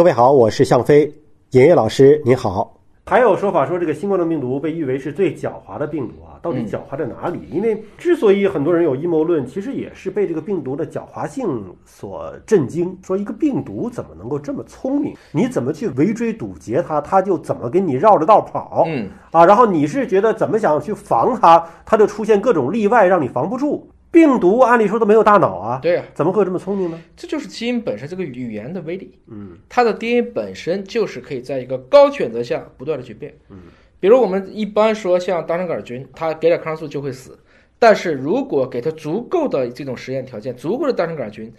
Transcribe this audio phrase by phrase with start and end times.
[0.00, 1.12] 各位好，我是向飞，
[1.50, 2.74] 尹烨老师您好。
[3.04, 7.40] 还有说法说这个新冠状病毒被誉为是最狡猾的病毒啊，到底狡猾在哪里？
[7.52, 11.46] 因为之所以很多人有阴谋论，其实也是被这个病毒的狡猾性
[11.84, 12.96] 所震惊。
[13.02, 15.14] 说一个病毒怎么能够这么聪明？
[15.32, 18.84] 你怎么去围追堵截它，它就怎么给你绕着道跑。
[18.86, 23.86] 嗯啊，然后你是觉得怎么想去防它，它就出现各种例外，让你防不住。
[24.10, 27.00] 病毒按理说都没有大脑啊，对呀、怎么会有这么聪明呢？
[27.16, 29.18] 这就是基因本身这个语言的威力。
[29.28, 33.32] 嗯它的 DNA 本身就是可以在一个高选择下不断的去变。
[33.50, 33.58] 嗯，
[34.00, 37.38] 比如我们一般说像大肠杆菌，它给点抗生素就会死，
[37.78, 41.52] 但是如果给它足够的这种实验条件，足够的大肠杆菌，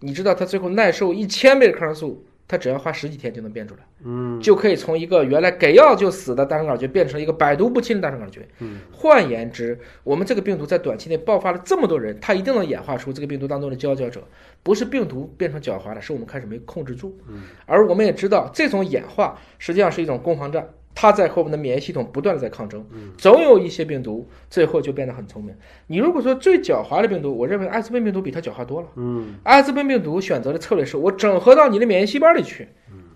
[0.00, 3.80] 你知道它最后耐受一千倍的抗生素，它只要花十几天就能变出来。
[4.04, 8.42] 嗯就可以从一个原来给药就死的大肠杆菌变成一个百毒不侵的大肠杆菌。
[8.60, 14.22] 嗯，换言之，我们这个病毒在短期内爆发了这么多人，它一定能演化出这个病毒当中的佼佼者。
[14.62, 17.16] 不是病毒变成狡猾了，是我们开始没控制住。
[17.28, 20.68] 嗯，而我们也知道，这种演化实际上是一种攻防战，
[21.00, 22.84] 它在和我们的免疫系统不断的在抗争。
[22.90, 25.54] 嗯，总有一些病毒最后就变得很聪明。
[25.86, 28.88] 你如果说最狡猾的病毒，我认为艾滋病病毒比它狡猾多了。
[28.96, 32.66] 嗯艾滋病病毒选择的策略是我整合到你的免疫细胞里去，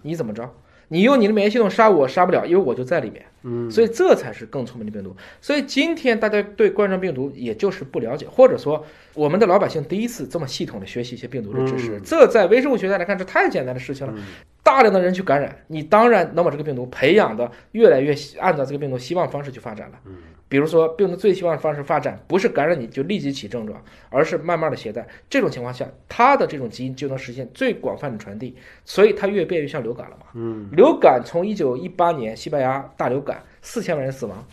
[0.03, 0.48] 你怎么着？
[0.86, 5.16] 你用你的免疫系统杀我杀不了，因为我就在里面，嗯所以这才是更聪明的病毒。
[5.41, 14.12] 所以今天大家对冠状病毒也就是不了解，或者说我们的老百姓第一次这么系统的学习一些病毒的知识，嗯这在微生物学上来看是太简单的事情了。
[14.14, 14.22] 嗯
[14.63, 19.99] 大量的人去感染，你当然能把这个病毒培养的越来越按照这个病毒希望方式去发展了。
[20.07, 20.15] 嗯
[20.49, 25.09] 比如说，病毒最希望的方式发展不是感染你就立即起症状，而是慢慢的携带。
[25.31, 30.27] 这种情况下，它的这种基因就能实现最广泛的传递，所以它越变越像流感了嘛。
[30.35, 34.47] 嗯流感从一九一八年西班牙大流感四千万人死亡，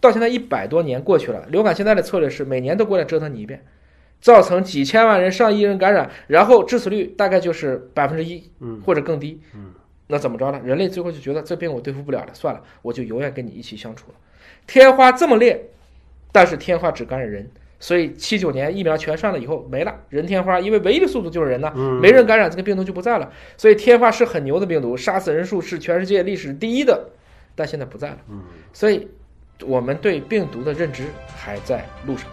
[0.00, 3.60] 到现在一百多年过去了，流感现在的策略是每年都过来折腾你一遍，
[4.22, 9.38] 造成几千万人、上亿人感染，然后致死率大概就是百分之一嗯或者更低。
[9.54, 9.72] 嗯，
[10.06, 10.60] 那怎么着呢？
[10.64, 14.14] 人类最后就觉得这病我对付不了了，算了，我就永远跟你一起相处了。
[14.66, 15.60] 天花这么烈，
[16.30, 17.50] 但是天花只感染人。
[17.80, 23.28] 所以七九年疫苗全上了以后没了，人天花因为唯一的速度就是人呐，嗯没人感染这个病毒就不在了。
[23.56, 27.10] 所以天花是很牛的病毒，杀死人数是全世界历史第一的，
[27.56, 28.18] 但现在不在了。
[28.28, 28.40] 嗯。
[28.72, 29.08] 所以
[29.64, 32.30] 我们对病毒的认知还在路上。